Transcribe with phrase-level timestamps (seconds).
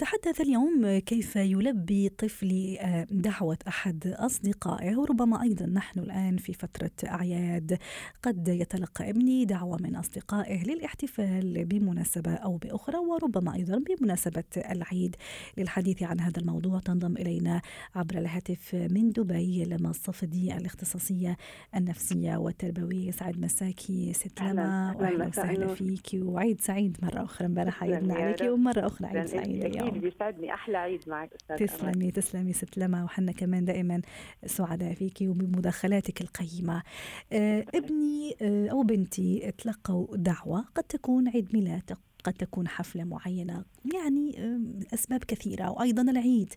[0.00, 6.90] نتحدث اليوم كيف يلبي طفلي آه، دعوة أحد أصدقائه وربما أيضا نحن الآن في فترة
[7.04, 7.78] أعياد.
[8.22, 15.16] قد يتلقى ابني دعوة من أصدقائه للاحتفال بمناسبة أو بأخرى وربما أيضا بمناسبة العيد.
[15.58, 17.62] للحديث عن هذا الموضوع تنضم إلينا
[17.94, 21.36] عبر الهاتف من دبي لما الصفدي الاختصاصية
[21.76, 24.12] النفسية والتربوية يسعد مساكي.
[24.12, 26.08] ست لما وأهلا وسهلا فيك.
[26.14, 27.46] وعيد سعيد مرة أخرى.
[27.46, 29.89] امبارح عيدنا عليك ومرة أخرى عيد سعيد اليوم.
[29.90, 34.00] أكيد بيسعدني أحلى عيد معك أستاذ تسلمي تسلمي ست لما وحنا كمان دائما
[34.46, 36.82] سعداء فيكي وبمداخلاتك القيمة.
[37.32, 43.64] آه ابني آه أو بنتي تلقوا دعوة قد تكون عيد ميلاد قد تكون حفلة معينة
[43.94, 44.60] يعني آه
[44.94, 46.54] أسباب كثيرة وأيضا العيد.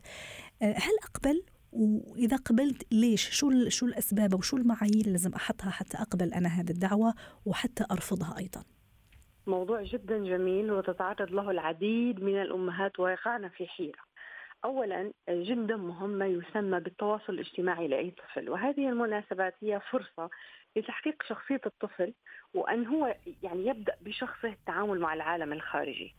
[0.62, 6.34] هل أقبل؟ وإذا قبلت ليش؟ شو شو الأسباب وشو المعايير اللي لازم أحطها حتى أقبل
[6.34, 7.14] أنا هذه الدعوة
[7.46, 8.64] وحتى أرفضها أيضا؟
[9.48, 14.00] موضوع جدا جميل وتتعرض له العديد من الأمهات ويقعن في حيرة.
[14.66, 20.30] اولا جدا مهم ما يسمى بالتواصل الاجتماعي لأي طفل وهذه المناسبات هي فرصة
[20.76, 22.14] لتحقيق شخصية الطفل
[22.54, 26.16] وأن هو يعني يبدأ بشخصه التعامل مع العالم الخارجي.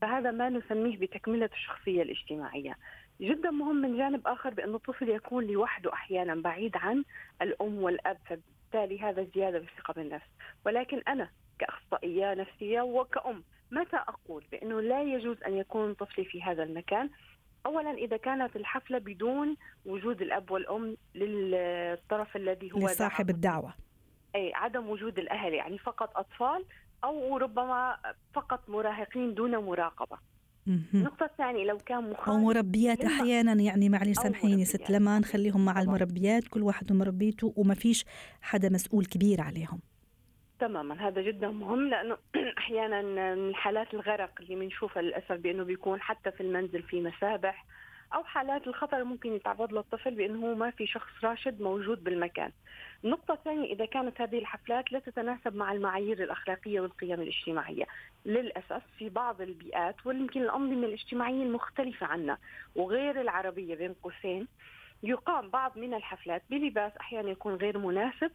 [0.00, 2.76] فهذا ما نسميه بتكملة الشخصية الاجتماعية.
[3.20, 7.04] جدا مهم من جانب آخر بأن الطفل يكون لوحده أحيانا بعيد عن
[7.42, 10.26] الأم والأب فبالتالي هذا زياده بالثقه بالنفس.
[10.66, 11.28] ولكن أنا
[11.58, 17.10] كأخصائية نفسية وكأم متى أقول بأنه لا يجوز أن يكون طفلي في هذا المكان
[17.66, 19.56] اولا إذا كانت الحفلة بدون
[19.86, 23.30] وجود الأب والأم للطرف الذي هو لصاحب.
[23.30, 23.74] الدعوة
[24.34, 26.64] أي عدم وجود الأهل يعني فقط أطفال
[27.04, 27.96] أو ربما
[28.34, 30.16] فقط مراهقين دون مراقبة
[30.66, 30.84] مهم.
[30.94, 34.90] النقطة الثانية لو كان مخالف مربيات لما- أحيانا يعني معلش أو سامحيني ست مربيات.
[35.00, 35.80] لما نخليهم مع.
[35.80, 38.04] المربيات كل واحد ومربيته وما فيش
[38.42, 39.80] حدا مسؤول كبير عليهم
[40.66, 42.16] تماما هذا جدا مهم لأنه
[42.58, 43.02] أحيانا
[43.34, 47.64] من حالات الغرق اللي بنشوفها للأسف بأنه بيكون حتى في المنزل في مسابح
[48.14, 52.50] أو حالات الخطر ممكن يتعرض له الطفل بأنه ما في شخص راشد موجود بالمكان.
[53.04, 57.84] النقطة الثانية إذا كانت هذه الحفلات لا تتناسب مع المعايير الأخلاقية والقيم الاجتماعية
[58.26, 62.38] للأسف في بعض البيئات ويمكن الأنظمة الاجتماعية المختلفة عنا
[62.74, 64.48] وغير العربية بين قوسين
[65.02, 68.30] يقام بعض من الحفلات بلباس أحيانا يكون غير مناسب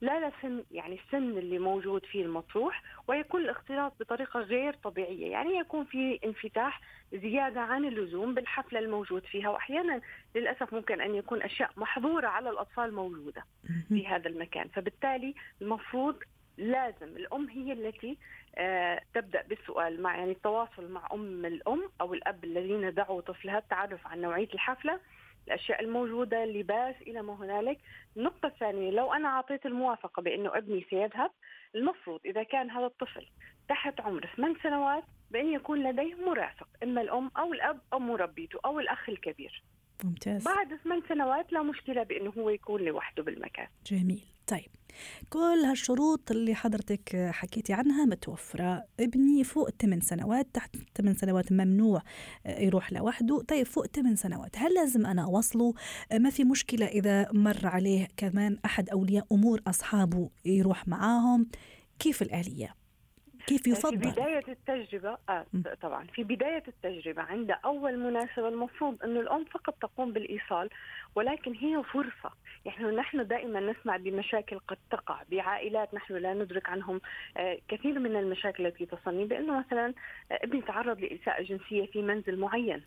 [0.00, 5.30] لا لسن يعني السن اللي موجود فيه المطروح ويكون الاختلاط بطريقة غير طبيعية.
[5.30, 6.80] يعني يكون في انفتاح
[7.12, 10.00] زيادة عن اللزوم بالحفلة الموجود فيها وأحيانا
[10.34, 13.44] للأسف ممكن أن يكون أشياء محظورة على الأطفال موجودة
[13.88, 14.68] في هذا المكان.
[14.68, 16.16] فبالتالي المفروض
[16.58, 18.18] لازم الأم هي التي
[18.56, 24.06] آه تبدأ بالسؤال مع يعني التواصل مع أم الأم أو الأب الذين دعوا طفلها التعرف
[24.06, 25.00] عن نوعية الحفلة.
[25.46, 27.78] الأشياء الموجودة اللباس إلى ما هنالك.
[28.16, 31.30] النقطة الثانية لو أنا أعطيت الموافقة بأنه ابني سيذهب
[31.74, 33.26] المفروض إذا كان هذا الطفل
[33.68, 38.80] تحت عمر ثمان سنوات بأن يكون لديه مرافق إما الأم أو الأب أو مربيته أو
[38.80, 39.62] الأخ الكبير.
[40.04, 40.44] ممتاز.
[40.44, 43.66] بعد ثمان سنوات لا مشكلة بأنه هو يكون لوحده بالمكان.
[43.86, 44.24] جميل.
[44.50, 44.70] طيب
[45.28, 48.84] كل هالشروط اللي حضرتك حكيتي عنها متوفرة.
[49.00, 52.02] ابني فوق الثمان سنوات تحت الثمان سنوات ممنوع
[52.46, 53.42] يروح لوحده.
[53.48, 55.74] طيب فوق الثمان سنوات هل لازم أنا أوصله
[56.12, 61.46] ما في مشكلة إذا مر عليه كمان أحد أولياء أمور أصحابه يروح معاهم؟
[61.98, 62.79] كيف الآلية؟
[63.50, 65.46] كيف في يفضل بداية التجربة آه.
[65.82, 66.06] طبعا.
[66.14, 70.70] في بداية التجربة عند أول مناسبة المفروض أن الأم فقط تقوم بالإيصال
[71.14, 72.32] ولكن هي فرصة.
[72.64, 77.00] يعني نحن دائما نسمع بمشاكل قد تقع بعائلات نحن لا ندرك عنهم
[77.36, 79.94] آه كثير من المشاكل التي تصلني بأنه مثلا
[80.32, 82.82] آه ابني تعرض لإساءة جنسية في منزل معين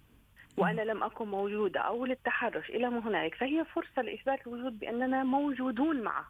[0.58, 6.02] وأنا لم أكن موجودة أو للتحرش إلى ما هنالك فهي فرصة لإثبات الوجود بأننا موجودون
[6.02, 6.26] معه.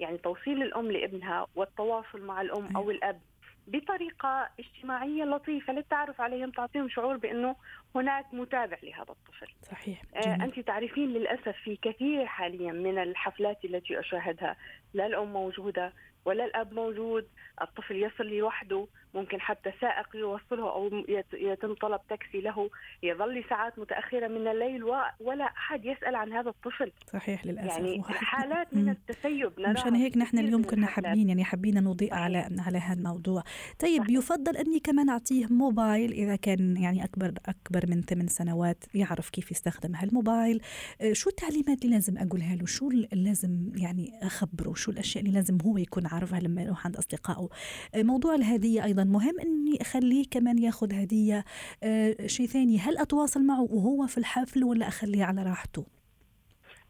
[0.00, 3.20] يعني توصيل الأم لابنها والتواصل مع الأم أو الأب
[3.66, 7.56] بطريقة اجتماعية لطيفة للتعرف عليهم تعطيهم شعور بأنه
[7.94, 10.42] هناك متابع لهذا الطفل صحيح آه جميل.
[10.42, 14.56] أنت تعرفين للأسف في كثير حاليا من الحفلات التي أشاهدها
[14.94, 15.92] لا الأم موجودة
[16.24, 17.28] ولا الأب موجود
[17.62, 18.86] الطفل يصل لوحده
[19.16, 20.90] ممكن حتى سائق يوصله أو
[21.32, 22.70] يتم طلب تاكسي له
[23.02, 24.84] يظل ساعات متأخرة من الليل
[25.20, 26.92] ولا أحد يسأل عن هذا الطفل.
[27.12, 27.78] صحيح للأسف.
[27.78, 32.78] يعني حالات من التسيب مشان هيك نحن اليوم كنا حابين يعني حابين نضيء على على
[32.78, 33.42] هذا الموضوع.
[33.78, 34.16] طيب صحيح.
[34.16, 39.50] يفضل أني كمان أعطيه موبايل إذا كان يعني اكبر أكبر من ثمان سنوات يعرف كيف
[39.50, 40.60] يستخدم هالموبايل.
[41.00, 45.34] آه، شو التعليمات اللي لازم أقولها له؟ شو اللي لازم يعني أخبره؟ شو الأشياء اللي
[45.34, 47.48] لازم هو يكون عارفها لما يروح عند أصدقائه؟
[47.94, 51.44] آه، موضوع الهدية أيضا مهم إني أخليه كمان ياخذ هدية
[51.82, 55.86] آه، شيء ثاني هل أتواصل معه وهو في الحفل ولا أخليه على راحته؟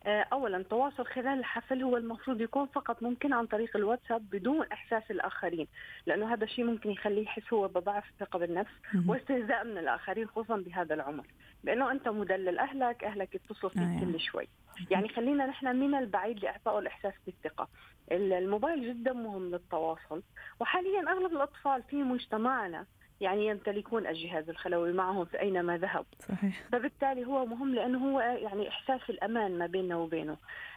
[0.06, 5.02] آه، اولا التواصل خلال الحفل هو المفروض يكون فقط ممكن عن طريق الواتساب بدون إحساس
[5.10, 5.66] الآخرين
[6.06, 8.72] لأنه هذا الشيء ممكن يخليه يحس هو بضعف الثقه بالنفس
[9.06, 11.26] واستهزاء من الآخرين خصوصا بهذا العمر
[11.64, 14.48] لأنه أنت مدلل أهلك أهلك يتصلوا فيك آه كل شوي.
[14.90, 17.68] يعني خلينا نحن من البعيد لاعطائه الإحساس بالثقة.
[18.12, 20.22] الموبايل جدا مهم للتواصل.
[20.60, 22.86] وحاليا أغلب الأطفال في مجتمعنا
[23.20, 26.06] يعني يمتلكون الجهاز الخلوي معهم في أينما ذهب.
[26.28, 26.62] صحيح.
[26.72, 30.36] فبالتالي هو مهم لأنه هو يعني إحساس الأمان ما بيننا وبينه.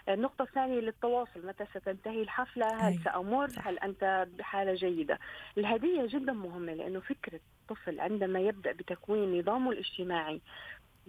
[0.10, 3.00] النقطة الثانية للتواصل متى ستنتهي الحفلة؟ هل أي.
[3.04, 5.20] سأمر؟ هل أنت بحالة جيدة؟
[5.58, 10.42] الهدية جدا مهمة لأنه فكرة الطفل عندما يبدأ بتكوين نظامه الاجتماعي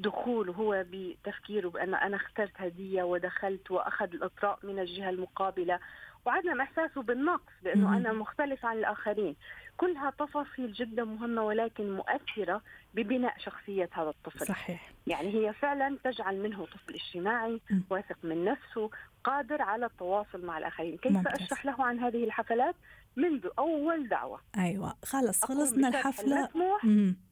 [0.00, 5.79] دخوله هو بتفكيره بأن أنا اخترت هدية ودخلت وأخذ الإطراء من الجهة المقابلة
[6.26, 9.37] وعدم إحساسه بالنقص بأنه أنا مختلف عن الآخرين.
[9.76, 12.62] كلها تفاصيل جدا مهمة ولكن مؤثرة
[12.94, 14.46] ببناء شخصية هذا الطفل.
[14.46, 14.93] صحيح.
[15.06, 18.90] يعني هي فعلا تجعل منه طفل اجتماعي واثق من نفسه
[19.25, 20.96] قادر على التواصل مع الآخرين.
[20.96, 21.43] كيف ممتاز.
[21.43, 22.75] أشرح له عن هذه الحفلات؟
[23.17, 24.40] منذ أول دعوة.
[24.58, 26.49] أيوة خلص خلصنا الحفلة.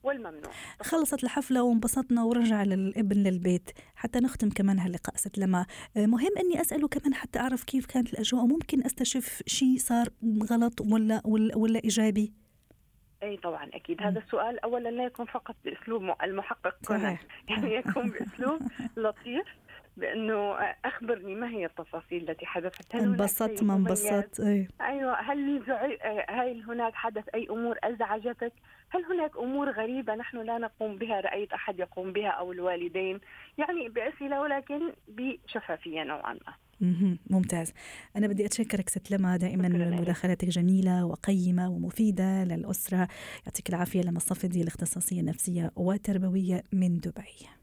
[0.02, 0.52] والممنوع.
[0.82, 3.70] خلصت الحفلة وانبسطنا ورجع الابن للبيت.
[3.96, 5.66] حتى نختم كمان هاللقاء ست لما.
[5.96, 10.08] آه، مهم إني أسأله كمان حتى أعرف كيف كانت الأجواء وممكن أستشف شيء صار
[10.50, 12.32] غلط ولا ولا, ولا إيجابي؟
[13.22, 14.02] أي طبعا أكيد.
[14.02, 16.76] هذا السؤال اولا لا يكون فقط بأسلوب المحقق.
[17.48, 18.60] يعني يكون بأسلوب
[18.96, 19.46] لطيف
[19.96, 20.54] بأنه
[20.84, 22.96] أخبرني ما هي التفاصيل التي حدثت.
[22.96, 24.68] هل انبسطت ما انبسطت؟ أي.
[24.80, 25.20] أيوه.
[25.20, 25.62] هل
[26.28, 28.52] هل هناك حدث أي أمور أزعجتك؟
[28.90, 33.20] هل هناك أمور غريبة نحن لا نقوم بها؟ رأيت أحد يقوم بها أو الوالدين؟
[33.58, 36.54] يعني بأسئلة ولكن بشفافية نوعا ما.
[37.30, 37.72] ممتاز.
[38.16, 39.68] أنا بدي أتشكرك ست لما دائما
[40.00, 43.08] مداخلاتك جميلة وقيمة ومفيدة للأسرة.
[43.46, 47.57] يعطيك العافية لما الصفدي الاختصاصية النفسية والتربوية من دبي.